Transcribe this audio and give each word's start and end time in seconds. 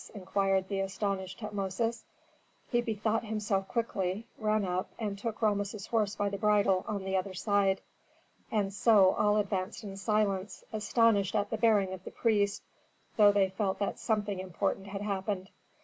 inquired 0.15 0.67
the 0.67 0.79
astonished 0.79 1.37
Tutmosis. 1.37 2.05
He 2.71 2.81
bethought 2.81 3.23
himself 3.23 3.67
quickly, 3.67 4.25
ran 4.39 4.65
up, 4.65 4.89
and 4.97 5.15
took 5.15 5.43
Rameses' 5.43 5.85
horse 5.85 6.15
by 6.15 6.29
the 6.29 6.39
bridle 6.39 6.83
on 6.87 7.03
the 7.03 7.15
other 7.15 7.35
side. 7.35 7.81
And 8.49 8.73
so 8.73 9.11
all 9.13 9.37
advanced 9.37 9.83
in 9.83 9.95
silence, 9.97 10.63
astonished 10.73 11.35
at 11.35 11.51
the 11.51 11.57
bearing 11.57 11.93
of 11.93 12.03
the 12.03 12.09
priest, 12.09 12.63
though 13.15 13.31
they 13.31 13.49
felt 13.49 13.77
that 13.77 13.99
something 13.99 14.39
important 14.39 14.87
had 14.87 15.03
happened. 15.03 15.51